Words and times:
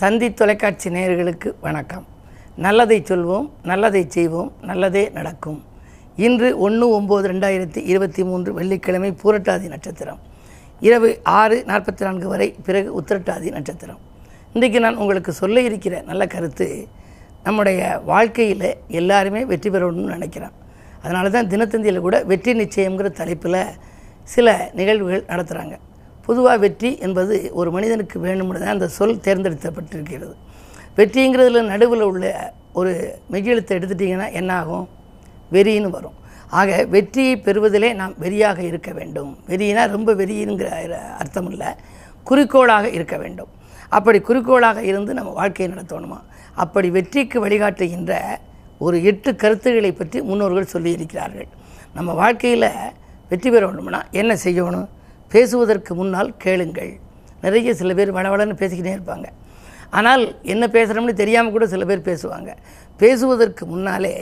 தந்தி 0.00 0.26
தொலைக்காட்சி 0.38 0.88
நேயர்களுக்கு 0.94 1.48
வணக்கம். 1.64 2.04
நல்லதை 2.64 2.98
சொல்வோம் 3.08 3.46
நல்லதை 3.70 4.02
செய்வோம் 4.16 4.50
நல்லதே 4.68 5.02
நடக்கும். 5.16 5.56
இன்று 6.26 6.48
ஒன்று 6.66 6.86
ஒம்பது 6.98 7.24
ரெண்டாயிரத்தி 7.32 7.80
இருபத்தி 7.92 8.24
மூன்று 8.28 8.50
வெள்ளிக்கிழமை 8.58 9.10
பூரட்டாதி 9.22 9.66
நட்சத்திரம். 9.72 10.20
இரவு 10.88 11.08
ஆறு 11.38 11.56
நாற்பத்தி 11.70 12.04
நான்கு 12.06 12.28
வரை 12.32 12.48
பிறகு 12.68 12.92
உத்திரட்டாதி 13.00 13.50
நட்சத்திரம். 13.56 14.00
இன்றைக்கு 14.54 14.84
நான் 14.84 15.00
உங்களுக்கு 15.02 15.34
சொல்ல 15.40 15.66
இருக்கிற 15.70 16.02
நல்ல 16.10 16.26
கருத்து 16.36 16.68
நம்முடைய 17.48 18.00
வாழ்க்கையில் 18.12 18.70
எல்லாருமே 19.00 19.44
வெற்றி 19.52 19.70
பெறணும்னு 19.70 20.16
நினைக்கிறேன். 20.16 20.54
அதனால 21.02 21.34
தான் 21.38 21.52
தினத்தந்தியில் 21.54 22.04
கூட 22.06 22.18
வெற்றி 22.32 22.54
நிச்சயங்கிற 22.62 23.10
தலைப்பில் 23.22 23.60
சில 24.36 24.56
நிகழ்வுகள் 24.80 25.28
நடத்துகிறாங்க 25.34 25.76
பொதுவாக 26.28 26.58
வெற்றி 26.64 26.90
என்பது 27.06 27.34
ஒரு 27.60 27.70
மனிதனுக்கு 27.76 28.16
வேணும்னு 28.26 28.62
தான் 28.62 28.76
அந்த 28.76 28.88
சொல் 28.98 29.24
தேர்ந்தெடுக்கப்பட்டிருக்கிறது 29.26 30.34
வெற்றிங்கிறதுல 30.98 31.60
நடுவில் 31.72 32.08
உள்ள 32.10 32.32
ஒரு 32.78 32.92
மெய்யெழுத்தை 33.32 33.74
எடுத்துட்டிங்கன்னா 33.78 34.26
என்ன 34.40 34.50
ஆகும் 34.62 34.86
வெறின்னு 35.54 35.90
வரும். 35.96 36.16
ஆக 36.60 36.76
வெற்றியை 36.94 37.34
பெறுவதிலே 37.46 37.88
நாம் 38.00 38.14
வெறியாக 38.24 38.58
இருக்க 38.70 38.90
வேண்டும். 38.98 39.30
வெறினா 39.50 39.82
ரொம்ப 39.94 40.10
வெறிங்கிற 40.20 40.68
அர்த்தம் 41.20 41.48
இல்லை. 41.52 41.70
குறிக்கோளாக 42.28 42.86
இருக்க 42.96 43.16
வேண்டும். 43.22 43.50
அப்படி 43.96 44.18
குறிக்கோளாக 44.28 44.78
இருந்து 44.90 45.12
நம்ம 45.18 45.30
வாழ்க்கையை 45.40 45.68
நடத்தணுமா? 45.74 46.18
அப்படி 46.64 46.88
வெற்றிக்கு 46.96 47.38
வழிகாட்டுகின்ற 47.46 48.14
ஒரு 48.86 48.96
எட்டு 49.10 49.30
கருத்துக்களை 49.42 49.92
பற்றி 49.92 50.18
முன்னோர்கள் 50.30 50.72
சொல்லியிருக்கிறார்கள். 50.74 51.48
நம்ம 51.96 52.10
வாழ்க்கையில் 52.22 52.70
வெற்றி 53.30 53.48
பெற 53.50 53.62
வேண்டும்னா 53.68 54.00
என்ன 54.20 54.32
செய்யணும்? 54.44 54.88
பேசுவதற்கு 55.28 55.94
முன்னால் 55.94 56.30
கேளுங்கள். 56.44 56.92
நிறைய 57.42 57.74
சில 57.74 57.94
பேர் 57.94 58.14
வளவளன்னு 58.14 58.60
பேசிக்கிட்டே 58.62 58.94
இருப்பாங்க. 58.98 59.26
ஆனால் 59.90 60.24
என்ன 60.42 60.64
பேசுகிறோம்னு 60.66 61.12
தெரியாமல் 61.12 61.54
கூட 61.56 61.66
சில 61.66 61.84
பேர் 61.84 62.08
பேசுவாங்க. 62.08 62.50
பேசுவதற்கு 62.96 63.66
முன்னாலே 63.66 64.14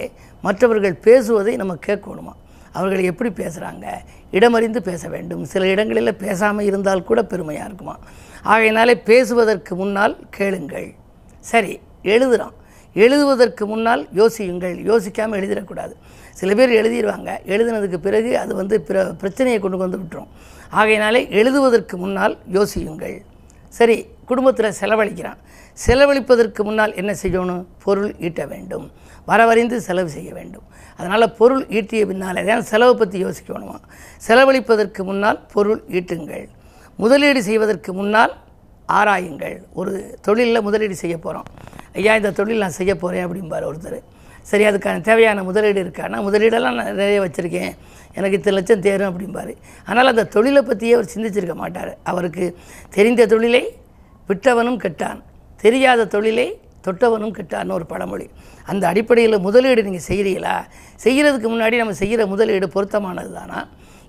மற்றவர்கள் 0.42 0.96
பேசுவதை 1.06 1.56
நம்ம 1.56 1.76
கேட்கணுமா? 1.86 2.34
அவர்கள் 2.72 3.08
எப்படி 3.10 3.30
பேசுகிறாங்க 3.42 3.86
இடமறிந்து 4.32 4.80
பேச 4.80 5.08
வேண்டும். 5.08 5.44
சில 5.44 5.66
இடங்களில் 5.66 6.20
பேசாமல் 6.24 6.64
இருந்தால் 6.64 7.04
கூட 7.04 7.20
பெருமையாக 7.24 7.68
இருக்குமா? 7.68 7.96
ஆகையினாலே 8.42 8.94
பேசுவதற்கு 9.10 9.74
முன்னால் 9.74 10.16
கேளுங்கள். 10.30 10.88
சரி 11.52 11.80
எழுதுகிறோம் 12.02 12.54
எழுதுவதற்கு 12.94 13.66
முன்னால் 13.66 14.02
யோசியுங்கள். 14.14 14.76
யோசிக்காமல் 14.91 15.38
எழுதிடக்கூடாது. 15.41 15.94
சில 16.32 16.54
பேர் 16.54 16.76
எழுதிடுவாங்க 16.80 17.30
எழுதினதுக்கு 17.46 17.98
பிறகு 18.06 18.30
அது 18.38 18.54
வந்து 18.54 18.80
பிற 18.80 19.04
பிரச்சனையை 19.22 19.60
கொண்டு 19.60 19.76
வந்து 19.76 19.98
விட்டுரும். 19.98 20.30
ஆகையினாலே 20.70 21.20
எழுதுவதற்கு 21.31 21.97
முன்னால் 21.97 22.39
யோசியுங்கள். 22.53 23.17
சரி 23.69 23.97
குடும்பத்தில் 24.25 24.77
செலவழிக்கிறான். 24.81 25.41
செலவழிப்பதற்கு 25.86 26.61
முன்னால் 26.64 26.95
என்ன 26.95 27.12
செய்யணும்? 27.22 27.64
பொருள் 27.84 28.14
ஈட்ட 28.19 28.47
வேண்டும். 28.47 28.91
வரவறிந்து 29.28 29.77
செலவு 29.77 30.09
செய்ய 30.09 30.33
வேண்டும். 30.33 30.67
அதனால் 30.98 31.34
பொருள் 31.39 31.67
ஈட்டிய 31.78 32.03
பின்னால் 32.06 32.47
தான் 32.47 32.62
செலவை 32.62 32.94
பற்றி 32.94 33.25
யோசிக்கணுமா? 33.25 33.78
செலவழிப்பதற்கு 34.27 35.05
முன்னால் 35.05 35.41
பொருள் 35.55 35.83
ஈட்டுங்கள். 35.98 36.47
முதலீடு 36.97 37.42
செய்வதற்கு 37.42 37.92
முன்னால் 37.92 38.34
ஆராயுங்கள். 38.89 39.56
ஒரு 39.72 40.19
தொழிலில் 40.20 40.62
முதலீடு 40.62 40.97
செய்ய 40.97 41.19
போகிறோம் 41.19 41.48
ஐயா 41.92 42.14
இந்த 42.14 42.31
தொழில் 42.31 42.59
நான் 42.59 42.78
செய்ய 42.81 42.97
போகிறேன் 42.97 43.27
அப்படிம்பார் 43.27 43.69
ஒருத்தர். 43.70 43.98
சரி 44.50 44.64
அதுக்கான 44.70 45.00
தேவையான 45.08 45.42
முதலீடு 45.48 45.80
இருக்கானா 45.84 46.19
முதலீடெல்லாம் 46.27 46.77
நான் 46.78 46.92
நிறைய 47.00 47.20
வச்சுருக்கேன். 47.25 47.72
எனக்கு 48.19 48.36
இத்தனை 48.39 48.55
லட்சம் 48.58 48.84
தேரும் 48.86 49.08
அப்படிம்பார். 49.11 49.53
ஆனால் 49.88 50.11
அந்த 50.12 50.25
தொழிலை 50.34 50.60
பற்றியே 50.69 50.93
அவர் 50.97 51.12
சிந்திச்சிருக்க 51.15 51.54
மாட்டார். 51.62 51.91
அவருக்கு 52.10 52.44
தெரிந்த 52.97 53.26
தொழிலை 53.32 53.62
விட்டவனும் 54.28 54.78
கெட்டான். 54.84 55.19
தெரியாத 55.65 56.06
தொழிலை 56.15 56.47
தொட்டவனும் 56.87 57.34
கெட்டான்னு 57.38 57.76
ஒரு 57.78 57.87
பழமொழி. 57.93 58.26
அந்த 58.70 58.84
அடிப்படையில் 58.93 59.44
முதலீடு 59.47 59.87
நீங்கள் 59.87 60.06
செய்கிறீங்களா 60.09 60.56
செய்கிறதுக்கு 61.04 61.49
முன்னாடி 61.54 61.76
நம்ம 61.82 61.94
செய்கிற 62.03 62.26
முதலீடு 62.32 62.66
பொருத்தமானது 62.75 63.32
தானா? 63.38 63.60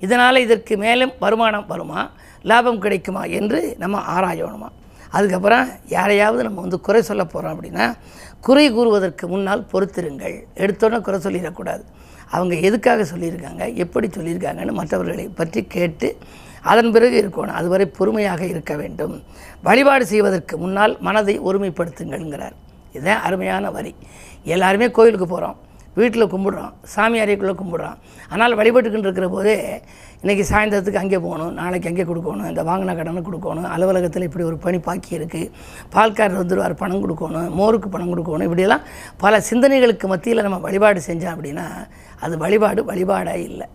இதனால் 0.06 0.44
இதற்கு 0.46 0.74
மேலும் 0.84 1.14
வருமானம் 1.24 1.68
வருமா? 1.72 2.02
லாபம் 2.50 2.82
கிடைக்குமா? 2.86 3.24
என்று 3.40 3.62
நம்ம 3.84 4.02
ஆராயணுமா? 4.16 4.70
அதுக்கப்புறம் 5.10 5.68
யாரையாவது 5.88 6.44
நம்ம 6.44 6.62
வந்து 6.62 6.80
குறை 6.80 7.02
சொல்ல 7.02 7.26
போகிறோம் 7.26 7.54
அப்படின்னா 7.56 7.94
குறை 8.42 8.72
கூறுவதற்கு 8.72 9.28
முன்னால் 9.28 9.66
பொறுத்திருங்கள். 9.66 10.48
எடுத்தோன்னே 10.56 11.02
குறை 11.02 11.20
சொல்லிடக்கூடாது. 11.20 11.84
அவங்க 12.30 12.56
எதுக்காக 12.56 13.04
சொல்லியிருக்காங்க 13.04 13.74
எப்படி 13.74 14.08
சொல்லியிருக்காங்கன்னு 14.08 14.72
மற்றவர்களை 14.72 15.28
பற்றி 15.28 15.64
கேட்டு 15.64 16.18
அதன் 16.62 16.92
பிறகு 16.92 17.30
இருக்கணும். 17.30 17.58
அதுவரை 17.60 17.86
பொறுமையாக 17.86 18.46
இருக்க 18.46 18.76
வேண்டும். 18.76 19.24
வழிபாடு 19.62 20.06
செய்வதற்கு 20.06 20.58
முன்னால் 20.58 20.98
மனதை 21.00 21.40
ஒருமைப்படுத்துங்கள்ங்கிறார். 21.40 22.56
இதுதான் 22.94 23.22
அருமையான 23.22 23.72
வரி. 23.72 23.96
எல்லாருமே 24.44 24.92
கோயிலுக்கு 24.92 25.28
போகிறோம் 25.28 25.58
வீட்டில் 26.00 26.32
கும்பிட்றோம் 26.34 26.74
சாமி 26.94 27.18
அறைக்குள்ளே 27.24 27.54
கும்பிட்றோம். 27.62 27.98
ஆனால் 28.34 28.58
வழிபட்டுக்கிட்டு 28.60 29.08
இருக்கிற 29.10 29.28
போதே 29.36 29.56
இன்றைக்கி 30.24 30.44
சாயந்தரத்துக்கு 30.52 31.02
அங்கே 31.02 31.20
போகணும் 31.26 31.54
நாளைக்கு 31.60 31.90
அங்கே 31.92 32.06
கொடுக்கணும் 32.10 32.50
இந்த 32.52 32.62
வாங்கின 32.70 32.96
கடனை 33.00 33.22
கொடுக்கணும் 33.28 33.68
அலுவலகத்தில் 33.76 34.26
இப்படி 34.28 34.46
ஒரு 34.50 34.58
பணி 34.66 34.80
பாக்கி 34.88 35.12
இருக்குது 35.20 35.52
பால்காரர் 35.96 36.40
வந்துடுவார் 36.42 36.76
பணம் 36.84 37.04
கொடுக்கணும் 37.04 37.50
மோருக்கு 37.60 37.90
பணம் 37.96 38.12
கொடுக்கணும் 38.14 38.48
இப்படியெல்லாம் 38.48 38.86
பல 39.24 39.42
சிந்தனைகளுக்கு 39.50 40.08
மத்தியில் 40.14 40.46
நம்ம 40.48 40.60
வழிபாடு 40.68 41.02
செஞ்சோம் 41.10 41.34
அப்படின்னா 41.36 41.66
அது 42.26 42.38
வழிபாடு 42.46 42.84
வழிபாடாக 42.92 43.48
இல்லை. 43.50 43.68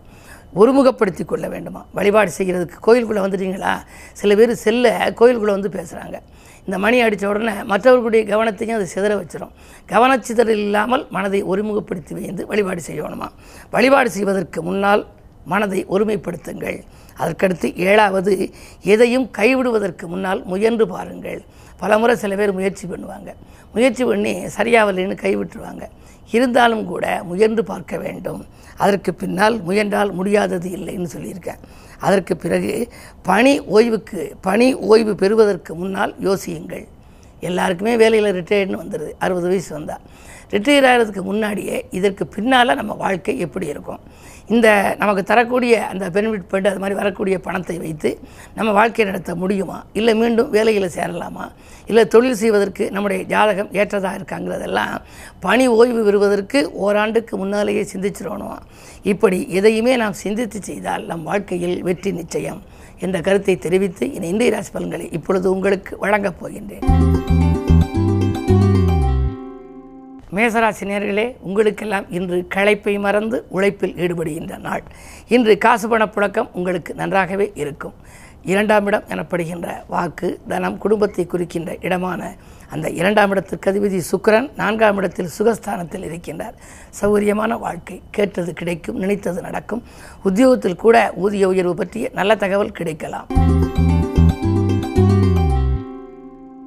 ஒருமுகப்படுத்தி 0.61 1.23
கொள்ள 1.25 1.45
வேண்டுமா? 1.53 1.79
வழிபாடு 1.97 2.31
செய்கிறதுக்கு 2.37 2.77
கோயிலுக்குள்ளே 2.87 3.21
வந்துட்டீங்களா? 3.25 3.71
சில 4.19 4.35
பேர் 4.39 4.51
செல்ல 4.65 4.91
கோயிலுக்குள்ளே 5.19 5.55
வந்து 5.57 5.71
பேசுகிறாங்க 5.77 6.17
இந்த 6.65 6.77
மணி 6.77 6.97
அடித்த 7.01 7.27
உடனே 7.29 7.53
மற்றவர்களுடைய 7.63 8.23
கவனத்தையும் 8.25 8.77
அது 8.77 8.87
சிதற 8.95 9.13
வச்சிடும் 9.19 9.53
கவனச்சிதறல் 9.91 10.61
இல்லாமல் 10.67 11.03
மனதை 11.09 11.43
ஒருமுகப்படுத்தி 11.43 12.13
வைந்து 12.13 12.45
வழிபாடு 12.47 12.81
செய்யணுமா? 12.87 13.27
வழிபாடு 13.71 14.09
செய்வதற்கு 14.09 14.61
முன்னால் 14.61 15.03
மனதை 15.45 15.85
ஒருமைப்படுத்துங்கள். 15.85 16.77
அதற்கடுத்து 17.19 17.67
ஏழாவது 17.75 18.33
எதையும் 18.93 19.27
கைவிடுவதற்கு 19.37 20.05
முன்னால் 20.07 20.41
முயன்று 20.43 20.87
பாருங்கள். 20.87 21.41
பலமுறை 21.83 22.15
சில 22.23 22.35
பேர் 22.39 22.57
முயற்சி 22.59 22.85
பண்ணுவாங்க. 22.91 23.29
முயற்சி 23.75 24.03
பண்ணி 24.09 24.33
சரியாகலைன்னு 24.57 25.15
கைவிட்டுருவாங்க 25.23 25.83
இருந்தாலும் 26.37 26.83
கூட 26.91 27.05
முயன்று 27.29 27.63
பார்க்க 27.71 27.97
வேண்டும். 28.03 28.41
அதற்கு 28.83 29.11
பின்னால் 29.21 29.55
முயன்றால் 29.67 30.11
முடியாதது 30.19 30.69
இல்லைன்னு 30.77 31.09
சொல்லியிருக்கேன். 31.15 31.61
அதற்கு 32.07 32.33
பிறகு 32.43 32.73
பணி 33.29 33.53
ஓய்வுக்கு 33.75 34.21
பணி 34.47 34.67
ஓய்வு 34.91 35.13
பெறுவதற்கு 35.21 35.71
முன்னால் 35.81 36.13
யோசியுங்கள். 36.27 36.85
எல்லாருக்குமே 37.49 37.93
வேலையில் 38.01 38.35
ரிட்டையர்ட்னு 38.39 38.81
வந்துடுது 38.83 39.11
அறுபது 39.25 39.47
வயசு 39.51 39.71
வந்தால் 39.77 40.03
ரிட்டையர் 40.55 40.87
ஆகிறதுக்கு 40.89 41.21
முன்னாடியே 41.29 41.77
இதற்கு 41.97 42.23
பின்னால் 42.35 42.79
நம்ம 42.79 42.93
வாழ்க்கை 43.03 43.35
எப்படி 43.45 43.67
இருக்கும்? 43.73 44.01
இந்த 44.53 44.67
நமக்கு 45.01 45.21
தரக்கூடிய 45.29 45.73
அந்த 45.91 46.05
பெனிஃபிட் 46.15 46.47
ஃபண்ட் 46.49 46.69
அது 46.71 46.81
மாதிரி 46.83 46.95
வரக்கூடிய 47.01 47.35
பணத்தை 47.45 47.75
வைத்து 47.83 48.09
நம்ம 48.57 48.69
வாழ்க்கையை 48.77 49.05
நடத்த 49.11 49.35
முடியுமா? 49.41 49.77
இல்லை 49.99 50.13
மீண்டும் 50.21 50.49
வேலையில் 50.55 50.87
சேரலாமா? 50.97 51.45
இல்லை 51.89 52.03
தொழில் 52.13 52.39
செய்வதற்கு 52.41 52.83
நம்முடைய 52.95 53.21
ஜாதகம் 53.31 53.71
ஏற்றதாக 53.79 54.19
இருக்காங்கிறதெல்லாம் 54.19 54.97
பணி 55.45 55.65
ஓய்வு 55.77 56.03
பெறுவதற்கு 56.07 56.61
ஓராண்டுக்கு 56.85 57.37
முன்னாலேயே 57.43 57.85
சிந்திச்சிடணும் 57.93 58.61
இப்படி 59.13 59.39
எதையுமே 59.59 59.95
நாம் 60.03 60.21
சிந்தித்து 60.23 60.61
செய்தால் 60.69 61.07
நம் 61.11 61.27
வாழ்க்கையில் 61.31 61.77
வெற்றி 61.89 62.13
நிச்சயம் 62.19 62.61
என்ற 63.05 63.19
கருத்தை 63.27 63.55
தெரிவித்து 63.67 64.05
இந்த 64.15 64.25
இந்திய 64.33 64.51
ராசி 64.55 64.73
பலன்களை 64.75 65.07
இப்பொழுது 65.19 65.47
உங்களுக்கு 65.55 65.93
வழங்கப் 66.05 66.39
போகின்றேன். 66.41 67.42
மேசராசி 70.35 70.83
நேர்களே 70.89 71.25
உங்களுக்கெல்லாம் 71.47 72.05
இன்று 72.17 72.37
களைப்பை 72.55 72.93
மறந்து 72.99 73.37
உழைப்பில் 73.49 73.95
ஈடுபடுகின்ற 73.95 74.55
நாள். 74.67 74.83
இன்று 75.27 75.53
காசு 75.57 75.87
பண 75.87 76.05
புழக்கம் 76.15 76.49
உங்களுக்கு 76.53 76.91
நன்றாகவே 76.93 77.47
இருக்கும். 77.55 77.95
இரண்டாம் 78.51 78.87
இடம் 78.87 79.03
எனப்படுகின்ற 79.09 79.67
வாக்கு 79.87 80.29
தனம் 80.47 80.77
குடும்பத்தை 80.77 81.25
குறிக்கின்ற 81.25 81.77
இடமான 81.81 82.21
அந்த 82.69 82.89
இரண்டாம் 82.89 83.31
இடத்திற்கு 83.31 83.71
அதிபதி 83.71 83.99
சுக்கரன் 84.11 84.49
நான்காம் 84.55 84.97
இடத்தில் 84.97 85.33
சுகஸ்தானத்தில் 85.37 86.05
இருக்கின்றார். 86.09 86.57
சௌகரியமான 87.01 87.59
வாழ்க்கை 87.59 88.01
கேட்டது 88.11 88.53
கிடைக்கும் 88.53 88.97
நினைத்தது 88.97 89.41
நடக்கும். 89.41 89.83
உத்தியோகத்தில் 90.23 90.81
கூட 90.85 90.97
ஊதிய 91.15 91.47
உயர்வு 91.47 91.75
பற்றிய 91.75 92.09
நல்ல 92.13 92.35
தகவல் 92.35 92.77
கிடைக்கலாம். 92.79 93.29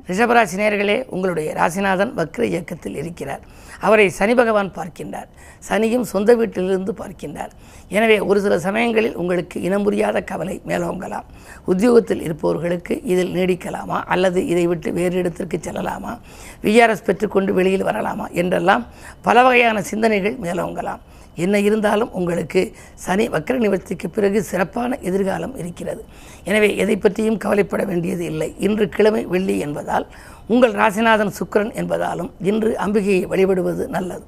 ரிஷபராசி 0.08 0.56
நேர்களே 0.56 1.04
உங்களுடைய 1.08 1.54
ராசிநாதன் 1.54 2.12
வக்ர 2.16 2.42
இயக்கத்தில் 2.42 2.96
இருக்கிறார். 2.96 3.40
அவரை 3.80 4.10
சனி 4.10 4.34
பகவான் 4.34 4.72
பார்க்கின்றார். 4.76 5.26
சனியும் 5.68 6.00
சொந்த 6.00 6.34
வீட்டிலிருந்து 6.34 6.92
பார்க்கின்றார். 6.92 7.50
எனவே 7.88 8.18
ஒரு 8.18 8.40
சில 8.40 8.58
சமயங்களில் 8.58 9.16
உங்களுக்கு 9.16 9.62
இனம் 9.62 9.82
புரியாத 9.82 10.22
கவலை 10.22 10.60
மேலோங்கலாம். 10.66 11.26
உத்தியோகத்தில் 11.64 12.22
இருப்பவர்களுக்கு 12.22 13.02
இதில் 13.02 13.34
நீடிக்கலாமா? 13.34 13.98
அல்லது 14.04 14.46
இதை 14.46 14.66
விட்டு 14.66 14.92
வேறு 14.92 15.16
இடத்திற்கு 15.16 15.60
செல்லலாமா? 15.62 16.18
விஆர்எஸ் 16.62 17.04
பெற்றுக்கொண்டு 17.04 17.54
வெளியில் 17.54 17.84
வரலாமா? 17.84 18.30
என்றெல்லாம் 18.30 18.86
பல 19.22 19.42
வகையான 19.42 19.82
சிந்தனைகள் 19.82 20.36
மேலோங்கலாம். 20.42 20.98
என்ன 21.36 21.60
இருந்தாலும் 21.60 22.12
உங்களுக்கு 22.12 22.72
சனி 22.94 23.28
வக்கர 23.28 23.56
நிவர்த்திக்கு 23.64 24.08
பிறகு 24.12 24.42
சிறப்பான 24.42 24.98
எதிர்காலம் 25.02 25.56
இருக்கிறது. 25.56 26.04
எனவே 26.44 26.76
எதை 26.76 26.96
பற்றியும் 26.96 27.36
கவலைப்பட 27.36 27.84
வேண்டியது 27.84 28.24
இல்லை. 28.24 28.54
இன்று 28.58 28.88
கிழமை 28.88 29.24
வெள்ளி 29.24 29.58
என்பதால் 29.58 30.06
உங்கள் 30.46 30.72
ராசிநாதன் 30.72 31.34
சுக்கரன் 31.38 31.72
என்பதாலும் 31.80 32.30
இன்று 32.42 32.76
அம்பிகையை 32.86 33.26
வழிபடுவது 33.26 33.86
நல்லது. 33.88 34.24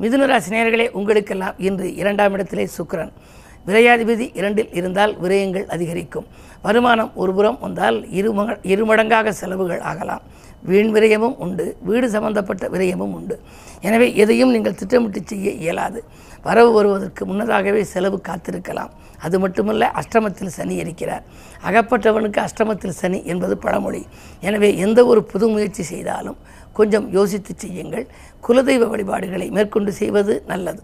மிதுன 0.00 0.40
நேர்களே 0.50 0.90
உங்களுக்கெல்லாம் 0.90 1.54
இன்று 1.58 1.94
இரண்டாம் 1.94 2.32
இடத்திலே 2.32 2.68
சுக்கிரன். 2.78 3.12
விரையாதிபதி 3.66 4.26
இரண்டில் 4.34 4.72
இருந்தால் 4.72 5.20
விரயங்கள் 5.22 5.66
அதிகரிக்கும். 5.66 6.26
வருமானம் 6.62 7.10
ஒருபுறம் 7.14 7.58
வந்தால் 7.60 7.98
இருமக 8.18 8.56
இருமடங்காக 8.62 9.28
செலவுகள் 9.28 9.80
ஆகலாம். 9.80 10.22
வீண் 10.62 10.92
விரயமும் 10.94 11.36
உண்டு 11.44 11.76
வீடு 11.88 12.06
சம்பந்தப்பட்ட 12.10 12.68
விரயமும் 12.68 13.14
உண்டு. 13.18 13.36
எனவே 13.80 14.06
எதையும் 14.22 14.52
நீங்கள் 14.54 14.78
திட்டமிட்டு 14.80 15.20
செய்ய 15.24 15.50
இயலாது. 15.50 16.00
வரவு 16.42 16.70
வருவதற்கு 16.72 17.22
முன்னதாகவே 17.26 17.84
செலவு 17.84 18.20
காத்திருக்கலாம். 18.28 18.90
அது 19.26 19.36
மட்டுமல்ல 19.38 19.92
அஷ்டமத்தில் 20.00 20.54
சனி 20.56 20.74
இருக்கிறார். 20.74 21.24
அகப்பட்டவனுக்கு 21.68 22.40
அஷ்டமத்தில் 22.46 22.98
சனி 23.00 23.24
என்பது 23.24 23.56
பழமொழி. 23.64 24.02
எனவே 24.40 24.76
எந்த 24.76 25.06
ஒரு 25.06 25.22
புது 25.32 25.48
முயற்சி 25.48 25.82
செய்தாலும் 25.82 26.38
கொஞ்சம் 26.72 27.06
யோசித்து 27.12 27.54
செய்யுங்கள். 27.56 28.06
குலதெய்வ 28.46 28.88
வழிபாடுகளை 28.92 29.48
மேற்கொண்டு 29.50 29.92
செய்வது 29.92 30.34
நல்லது. 30.46 30.82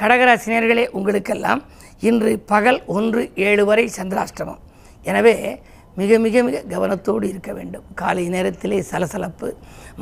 கடகராசினியர்களே 0.00 0.84
உங்களுக்கெல்லாம் 0.98 1.62
இன்று 2.08 2.32
பகல் 2.52 2.80
ஒன்று 2.86 3.22
ஏழு 3.34 3.64
வரை 3.64 3.84
சந்திராஷ்டமம். 3.96 4.60
எனவே 5.04 5.34
மிக 5.98 6.18
மிக 6.24 6.42
மிக 6.46 6.56
கவனத்தோடு 6.72 7.24
இருக்க 7.32 7.50
வேண்டும். 7.58 7.84
காலை 8.00 8.24
நேரத்திலே 8.34 8.78
சலசலப்பு 8.90 9.48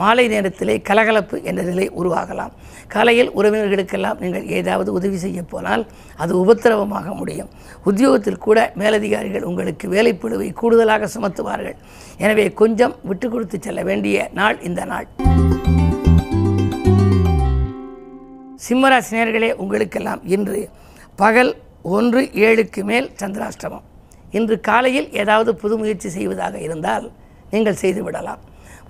மாலை 0.00 0.24
நேரத்திலே 0.32 0.74
கலகலப்பு 0.88 1.36
என்ற 1.48 1.60
நிலை 1.68 1.86
உருவாகலாம். 2.00 2.52
காலையில் 2.94 3.30
உறவினர்களுக்கெல்லாம் 3.38 4.20
நீங்கள் 4.22 4.48
ஏதாவது 4.58 4.90
உதவி 4.98 5.18
செய்ய 5.24 5.40
போனால் 5.52 5.84
அது 6.22 6.32
உபத்திரவமாக 6.42 7.14
முடியும். 7.20 7.50
உத்தியோகத்தில் 7.88 8.42
கூட 8.46 8.58
மேலதிகாரிகள் 8.82 9.48
உங்களுக்கு 9.50 9.88
வேலைப்பழுவை 9.96 10.48
கூடுதலாக 10.60 11.08
சுமத்துவார்கள். 11.14 11.78
எனவே 12.24 12.46
கொஞ்சம் 12.62 12.96
விட்டு 13.02 13.28
கொடுத்து 13.30 13.58
செல்ல 13.68 13.82
வேண்டிய 13.90 14.28
நாள் 14.40 14.58
இந்த 14.70 14.84
நாள். 14.92 15.08
சிம்மராசினியர்களே 18.68 19.52
உங்களுக்கெல்லாம் 19.62 20.22
இன்று 20.36 20.60
பகல் 21.22 21.52
ஒன்று 21.96 22.22
ஏழுக்கு 22.46 22.82
மேல் 22.92 23.10
சந்திராஷ்டமம். 23.20 23.84
இன்று 24.30 24.60
காலையில் 24.60 25.12
ஏதாவது 25.12 25.54
புது 25.54 25.76
முயற்சி 25.76 26.08
செய்வதாக 26.08 26.58
இருந்தால் 26.58 27.10
நீங்கள் 27.50 27.80
செய்துவிடலாம் 27.82 28.42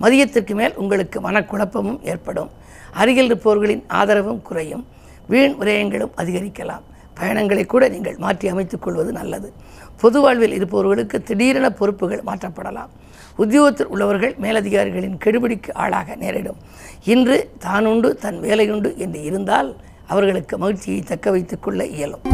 மதியத்திற்கு 0.03 0.55
மேல் 0.55 0.75
உங்களுக்கு 0.75 1.21
மனக்குழப்பமும் 1.21 2.01
ஏற்படும். 2.03 2.51
அருகில் 2.93 3.25
இருப்பவர்களின் 3.25 3.85
ஆதரவும் 3.87 4.43
குறையும். 4.43 4.87
வீண் 5.29 5.55
விரயங்களும் 5.61 6.13
அதிகரிக்கலாம். 6.17 6.85
பயணங்களை 7.15 7.65
கூட 7.67 7.89
நீங்கள் 7.89 8.17
மாற்றி 8.17 8.49
அமைத்துக் 8.49 8.83
கொள்வது 8.83 9.13
நல்லது. 9.13 9.53
பொது 10.01 10.21
வாழ்வில் 10.21 10.53
இருப்பவர்களுக்கு 10.53 11.23
திடீரென 11.23 11.71
பொறுப்புகள் 11.71 12.23
மாற்றப்படலாம். 12.27 12.91
உத்தியோகத்தில் 13.37 13.87
உள்ளவர்கள் 13.87 14.35
மேலதிகாரிகளின் 14.39 15.19
கெடுபிடிக்கு 15.25 15.73
ஆளாக 15.73 16.15
நேரிடும். 16.15 16.57
இன்று 17.05 17.51
தானுண்டு 17.65 18.15
தன் 18.15 18.41
வேலையுண்டு 18.41 18.97
என்று 18.97 19.23
இருந்தால் 19.23 19.77
அவர்களுக்கு 20.07 20.59
மகிழ்ச்சியை 20.59 21.01
தக்க 21.01 21.31
வைத்துக் 21.31 21.63
கொள்ள 21.63 21.87
இயலும். 21.87 22.25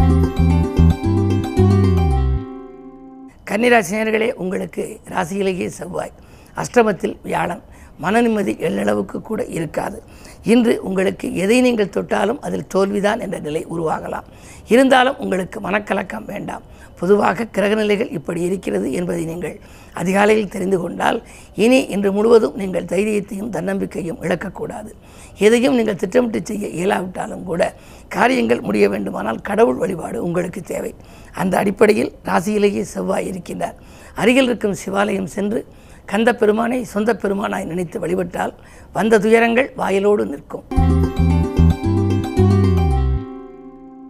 கன்னிராசினியர்களே 3.52 4.32
உங்களுக்கு 4.32 5.00
ராசியிலேயே 5.08 5.66
செவ்வாய். 5.66 6.12
அஷ்டமத்தில் 6.56 7.16
வியாழன். 7.22 7.62
மன 7.98 8.20
நிம்மதி 8.20 8.54
எள்ளளவுக்கு 8.54 9.22
கூட 9.22 9.44
இருக்காது. 9.44 10.02
இன்று 10.42 10.82
உங்களுக்கு 10.82 11.34
எதை 11.34 11.60
நீங்கள் 11.60 11.88
தொட்டாலும் 11.88 12.40
அதில் 12.40 12.70
தோல்விதான் 12.74 13.20
என்ற 13.20 13.38
நிலை 13.38 13.66
உருவாகலாம். 13.66 14.28
இருந்தாலும் 14.68 15.18
உங்களுக்கு 15.18 15.60
மனக்கலக்கம் 15.60 16.24
வேண்டாம். 16.24 16.62
பொதுவாக 17.00 17.46
கிரகநிலைகள் 17.54 18.10
இப்படி 18.12 18.40
இருக்கிறது 18.40 18.92
என்பதை 18.92 19.24
நீங்கள் 19.24 19.58
அதிகாலையில் 19.92 20.48
தெரிந்து 20.48 20.80
கொண்டால் 20.80 21.22
இனி 21.54 21.84
இன்று 21.84 22.12
முழுவதும் 22.12 22.54
நீங்கள் 22.54 22.84
தைரியத்தையும் 22.84 23.50
தன்னம்பிக்கையும் 23.50 24.20
இழக்கக்கூடாது. 24.22 24.90
எதையும் 25.38 25.74
நீங்கள் 25.74 25.96
திட்டமிட்டு 25.96 26.40
செய்ய 26.44 26.68
இயலாவிட்டாலும் 26.68 27.42
கூட 27.42 27.74
காரியங்கள் 28.08 28.60
முடிய 28.60 28.88
வேண்டுமானால் 28.88 29.40
கடவுள் 29.40 29.74
வழிபாடு 29.74 30.24
உங்களுக்கு 30.24 30.60
தேவை. 30.60 30.94
அந்த 31.32 31.58
அடிப்படையில் 31.58 32.12
ராசியிலேயே 32.24 32.80
செவ்வாய் 32.80 33.30
இருக்கின்றார். 33.30 33.74
அருகில் 34.14 34.44
இருக்கும் 34.44 34.76
சிவாலயம் 34.86 35.32
சென்று 35.36 35.66
கந்த 36.04 36.34
பெருமானை 36.34 36.84
சொந்த 36.84 37.14
பெருமானாய் 37.14 37.64
நினைத்து 37.64 38.00
வழிபட்டால் 38.00 38.54
வந்த 38.92 39.18
துயரங்கள் 39.18 39.72
வாயிலோடு 39.76 40.24
நிற்கும். 40.26 40.64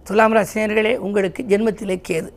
துலாம் 0.04 0.34
ராசினியர்களே 0.34 0.96
உங்களுக்கு 0.96 1.42
ஜென்மத்திலே 1.42 1.96
கேது. 2.08 2.30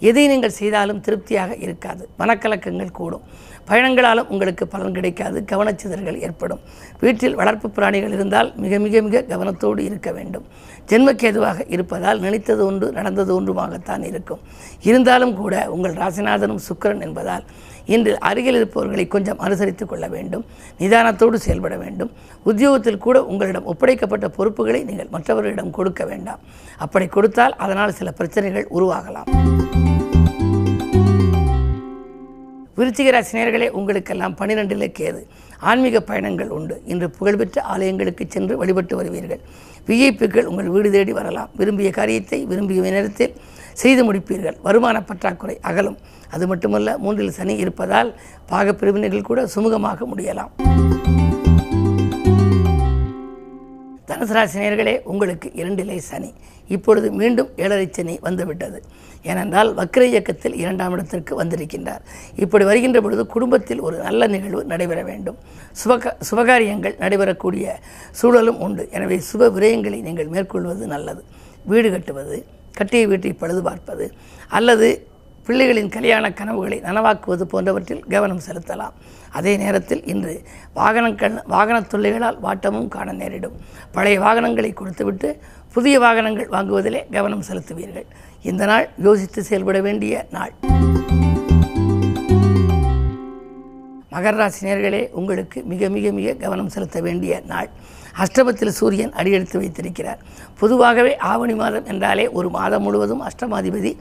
எதை 0.00 0.26
நீங்கள் 0.26 0.50
செய்தாலும் 0.50 1.00
திருப்தியாக 1.00 1.56
இருக்காது. 1.56 2.08
மனக்கலக்கங்கள் 2.18 2.90
கூடும். 2.90 3.22
பயணங்களாலும் 3.68 4.28
உங்களுக்கு 4.28 4.66
பலன் 4.66 4.96
கிடைக்காது 4.96 5.44
கவனச்சிதறல்கள் 5.52 6.18
ஏற்படும். 6.26 6.60
வீட்டில் 7.00 7.34
வளர்ப்பு 7.34 7.70
பிராணிகள் 7.70 8.12
இருந்தால் 8.12 8.52
மிக 8.56 8.78
மிக 8.78 9.02
மிக 9.02 9.24
கவனத்தோடு 9.28 9.78
இருக்க 9.78 10.12
வேண்டும். 10.12 10.44
ஜென்மக்கேதுவாக 10.90 11.64
இருப்பதால் 11.68 12.20
நினைத்தது 12.20 12.66
ஒன்று 12.66 12.92
நடந்தது 12.92 13.32
ஒன்றுமாகத்தான் 13.40 14.04
இருக்கும். 14.04 14.42
இருந்தாலும் 14.82 15.34
கூட 15.34 15.70
உங்கள் 15.70 15.92
ராசிநாதனும் 15.92 16.64
சுக்கரன் 16.68 17.00
என்பதால் 17.00 17.44
இன்று 17.94 18.20
அருகில் 18.20 18.54
இருப்பவர்களை 18.54 19.06
கொஞ்சம் 19.08 19.40
அனுசரித்துக் 19.40 19.90
கொள்ள 19.90 20.06
வேண்டும் 20.08 20.44
நிதானத்தோடு 20.78 21.34
செயல்பட 21.34 21.76
வேண்டும். 21.76 22.10
உத்தியோகத்தில் 22.42 22.98
கூட 22.98 23.24
உங்களிடம் 23.24 23.66
ஒப்படைக்கப்பட்ட 23.66 24.28
பொறுப்புகளை 24.28 24.82
நீங்கள் 24.84 25.12
மற்றவர்களிடம் 25.16 25.70
கொடுக்க 25.70 26.04
வேண்டாம். 26.04 26.42
அப்படி 26.78 27.06
கொடுத்தால் 27.06 27.56
அதனால் 27.56 27.98
சில 28.00 28.10
பிரச்சனைகள் 28.12 28.68
உருவாகலாம். 28.74 29.28
விருச்சிகராசினியர்களே 32.78 33.68
உங்களுக்கெல்லாம் 33.68 34.34
பன்னிரெண்டிலே 34.38 34.88
கேது. 34.98 35.20
ஆன்மீக 35.58 36.00
பயணங்கள் 36.00 36.48
உண்டு. 36.48 36.82
இன்று 36.84 37.10
புகழ்பெற்ற 37.10 37.64
ஆலயங்களுக்கு 37.74 38.24
சென்று 38.28 38.56
வழிபட்டு 38.56 39.02
வருவீர்கள். 39.02 39.40
விஐபிக்கள் 39.86 40.48
உங்கள் 40.50 40.68
வீடு 40.68 40.90
தேடி 40.90 41.12
வரலாம். 41.12 41.50
விரும்பிய 41.56 41.90
காரியத்தை 41.90 42.44
விரும்பிய 42.44 42.82
நேரத்தில் 42.82 43.34
செய்து 43.72 44.12
முடிப்பீர்கள். 44.12 44.56
வருமான 44.62 45.02
பற்றாக்குறை 45.02 45.58
அகலும். 45.62 45.98
அது 46.30 46.46
மட்டுமல்ல 46.46 46.98
மூன்றில் 46.98 47.36
சனி 47.38 47.56
இருப்பதால் 47.56 48.14
பாகப்பிரிவினைகள் 48.50 49.28
கூட 49.30 49.48
சுமூகமாக 49.54 49.98
முடியலாம். 50.14 50.52
தனுசராசினியர்களே 54.08 54.94
உங்களுக்கு 55.12 55.48
இரண்டிலே 55.60 55.96
சனி. 56.10 56.30
இப்பொழுது 56.74 57.08
மீண்டும் 57.20 57.50
ஏழரை 57.56 57.88
சனி 57.96 58.14
வந்துவிட்டது. 58.26 58.78
ஏனென்றால் 59.30 59.70
வக்ர 59.78 60.02
இயக்கத்தில் 60.12 60.56
இரண்டாம் 60.62 60.92
இடத்திற்கு 60.92 61.32
வந்திருக்கின்றார். 61.42 62.02
இப்படி 62.44 62.64
வருகின்ற 62.64 63.00
பொழுது 63.00 63.26
குடும்பத்தில் 63.26 63.80
ஒரு 63.80 63.96
நல்ல 64.06 64.26
நிகழ்வு 64.34 64.62
நடைபெற 64.72 65.00
வேண்டும். 65.10 65.38
சுபக 65.80 66.12
சுபகாரியங்கள் 66.28 66.96
நடைபெறக்கூடிய 67.04 67.66
சூழலும் 68.20 68.60
உண்டு. 68.66 68.84
எனவே 68.90 69.18
சுப 69.30 69.50
விரயங்களை 69.56 70.00
நீங்கள் 70.08 70.32
மேற்கொள்வது 70.36 70.86
நல்லது. 70.94 71.22
வீடு 71.72 71.90
கட்டுவது 71.90 72.38
கட்டிய 72.78 73.04
வீட்டை 73.10 73.32
பழுது 73.32 73.62
பார்ப்பது 73.62 74.06
அல்லது 74.58 74.88
பிள்ளைகளின் 75.46 75.88
கல்யாண 75.88 76.32
கனவுகளை 76.32 76.80
நனவாக்குவது 76.80 77.42
போன்றவற்றில் 77.42 78.04
கவனம் 78.04 78.40
செலுத்தலாம். 78.50 78.92
அதே 79.30 79.56
நேரத்தில் 79.56 80.04
இன்று 80.04 80.42
வாகனங்கள் 80.74 81.34
வாகனத் 81.50 81.94
தொல்லைகளால் 81.94 82.38
வாட்டமும் 82.40 82.88
காண 82.88 83.12
நேரிடும். 83.12 83.52
பழைய 83.92 84.20
வாகனங்களை 84.20 84.72
கொடுத்துவிட்டு 84.72 85.38
புதிய 85.72 85.98
வாகனங்கள் 85.98 86.48
வாங்குவதிலே 86.48 87.12
கவனம் 87.12 87.42
செலுத்துவீர்கள். 87.42 88.06
இந்த 88.42 88.64
நாள் 88.64 88.88
யோசித்து 88.98 89.42
செயல்பட 89.42 89.80
வேண்டிய 89.80 90.26
நாள். 90.30 90.52
மகர 94.12 94.36
ராசினியர்களே 94.36 95.10
உங்களுக்கு 95.10 95.62
மிக 95.64 95.88
மிக 95.88 96.10
மிக 96.10 96.32
கவனம் 96.32 96.68
செலுத்த 96.68 97.00
வேண்டிய 97.00 97.42
நாள். 97.46 97.68
அஷ்டமத்தில் 98.24 98.76
சூரியன் 98.78 99.12
அடியெடுத்து 99.20 99.56
வைத்திருக்கிறார். 99.62 100.20
பொதுவாகவே 100.60 101.12
ஆவணி 101.30 101.54
மாதம் 101.60 101.88
என்றாலே 101.92 102.24
ஒரு 102.38 102.48
மாதம் 102.56 102.84
முழுவதும் 102.86 103.22
அஷ்டமாதிபதி 103.28 103.92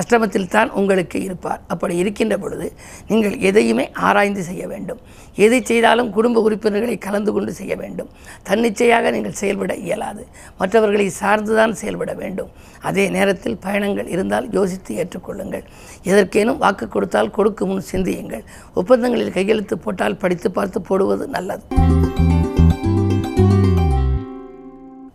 அஷ்டமத்தில் 0.00 0.50
தான் 0.54 0.70
உங்களுக்கு 0.80 1.18
இருப்பார். 1.26 1.60
அப்படி 1.72 1.94
இருக்கின்ற 2.02 2.36
பொழுது 2.42 2.66
நீங்கள் 3.10 3.36
எதையுமே 3.50 3.86
ஆராய்ந்து 4.08 4.42
செய்ய 4.48 4.64
வேண்டும். 4.72 5.00
எதை 5.44 5.60
செய்தாலும் 5.70 6.10
குடும்ப 6.16 6.40
உறுப்பினர்களை 6.46 6.96
கலந்து 7.06 7.30
கொண்டு 7.32 7.52
செய்ய 7.60 7.74
வேண்டும். 7.82 8.10
தன்னிச்சையாக 8.48 9.10
நீங்கள் 9.16 9.38
செயல்பட 9.42 9.74
இயலாது. 9.86 10.24
மற்றவர்களை 10.60 11.08
சார்ந்துதான் 11.20 11.74
செயல்பட 11.82 12.12
வேண்டும். 12.22 12.50
அதே 12.90 13.06
நேரத்தில் 13.16 13.58
பயணங்கள் 13.66 14.10
இருந்தால் 14.14 14.48
யோசித்து 14.58 14.92
ஏற்றுக்கொள்ளுங்கள். 15.02 15.64
எதற்கேனும் 16.10 16.60
வாக்கு 16.64 16.88
கொடுத்தால் 16.88 17.34
கொடுக்கும் 17.38 17.72
முன் 17.72 17.88
சிந்தியுங்கள். 17.92 18.44
ஒப்பந்தங்களில் 18.74 19.36
கையெழுத்து 19.38 19.78
போட்டால் 19.86 20.20
படித்து 20.24 20.50
பார்த்து 20.58 20.80
போடுவது 20.90 21.26
நல்லது. 21.38 21.64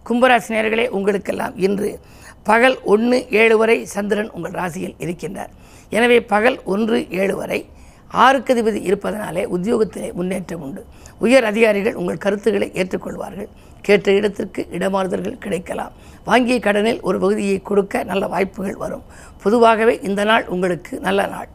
கும்பராசினியர்களே 0.07 0.85
உங்களுக்கெல்லாம் 0.97 1.55
இன்று 1.65 1.89
பகல் 2.49 2.77
ஒன்று 2.93 3.17
ஏழு 3.41 3.55
வரை 3.57 3.85
சந்திரன் 3.93 4.29
உங்கள் 4.31 4.55
ராசியில் 4.59 4.95
இருக்கின்றார். 5.03 5.51
எனவே 5.97 6.17
பகல் 6.33 6.57
ஒன்று 6.73 6.97
ஏழு 7.21 7.35
வரை 7.35 7.59
ஆறுக்கு 8.25 8.51
அதிபதி 8.53 8.79
இருப்பதனாலே 8.89 9.43
உத்தியோகத்திலே 9.55 10.09
முன்னேற்றம் 10.19 10.61
உண்டு. 10.65 10.81
உயர் 11.25 11.43
அதிகாரிகள் 11.43 11.97
உங்கள் 12.01 12.21
கருத்துக்களை 12.25 12.69
ஏற்றுக்கொள்வார்கள். 12.81 13.49
கேட்ட 13.81 14.11
இடத்திற்கு 14.11 14.61
இடமாறுதல்கள் 14.77 15.41
கிடைக்கலாம். 15.45 15.93
வாங்கிய 16.29 16.59
கடனில் 16.59 17.01
ஒரு 17.01 17.19
பகுதியை 17.19 17.57
கொடுக்க 17.69 18.03
நல்ல 18.03 18.27
வாய்ப்புகள் 18.27 18.79
வரும். 18.83 19.03
பொதுவாகவே 19.43 19.99
இந்த 20.09 20.23
நாள் 20.23 20.47
உங்களுக்கு 20.55 20.99
நல்ல 21.07 21.27
நாள். 21.35 21.49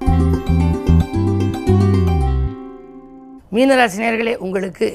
மீனராசினியர்களே 3.57 4.35
உங்களுக்கு 4.45 4.87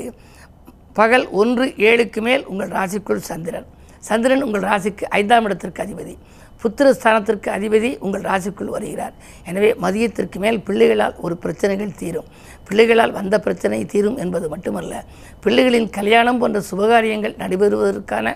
பகல் 0.99 1.25
ஒன்று 1.41 1.65
ஏழுக்கு 1.89 2.21
மேல் 2.27 2.43
உங்கள் 2.51 2.71
ராசிக்குள் 2.77 3.27
சந்திரன். 3.29 3.67
சந்திரன் 4.07 4.43
உங்கள் 4.45 4.65
ராசிக்கு 4.69 5.05
ஐந்தாம் 5.19 5.45
இடத்திற்கு 5.47 5.81
அதிபதி. 5.85 6.13
புத்திர 6.61 6.87
ஸ்தானத்திற்கு 6.97 7.49
அதிபதி 7.55 7.89
உங்கள் 8.05 8.23
ராசிக்குள் 8.29 8.71
வருகிறார். 8.75 9.15
எனவே 9.49 9.69
மதியத்திற்கு 9.83 10.37
மேல் 10.43 10.59
பிள்ளைகளால் 10.67 11.15
ஒரு 11.25 11.35
பிரச்சனைகள் 11.43 11.97
தீரும். 12.01 12.29
பிள்ளைகளால் 12.67 13.13
வந்த 13.17 13.35
பிரச்சனை 13.45 13.79
தீரும் 13.93 14.17
என்பது 14.23 14.47
மட்டுமல்ல 14.53 15.03
பிள்ளைகளின் 15.43 15.89
கல்யாணம் 15.97 16.39
போன்ற 16.43 16.59
சுபகாரியங்கள் 16.69 17.37
நடைபெறுவதற்கான 17.43 18.35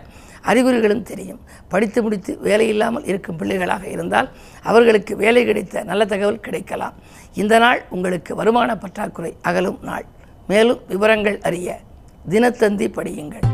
அறிகுறிகளும் 0.51 1.05
தெரியும். 1.11 1.41
படித்து 1.73 1.99
முடித்து 2.05 2.31
வேலை 2.47 2.67
இல்லாமல் 2.73 3.07
இருக்கும் 3.11 3.39
பிள்ளைகளாக 3.41 3.85
இருந்தால் 3.95 4.29
அவர்களுக்கு 4.69 5.15
வேலை 5.23 5.43
கிடைத்த 5.49 5.83
நல்ல 5.91 6.05
தகவல் 6.13 6.43
கிடைக்கலாம். 6.47 6.97
இந்த 7.41 7.55
நாள் 7.63 7.81
உங்களுக்கு 7.95 8.31
வருமான 8.41 8.75
பற்றாக்குறை 8.83 9.31
அகலும் 9.49 9.79
நாள். 9.89 10.05
மேலும் 10.51 10.81
விவரங்கள் 10.91 11.39
அறிய 11.49 11.79
தினத்தந்தி 12.29 12.87
படியுங்கள். 12.87 13.45